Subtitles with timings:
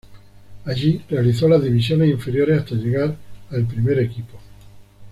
[0.65, 3.15] Allí realizó las divisiones inferiores hasta llegar
[3.51, 4.39] a el Primer equipo.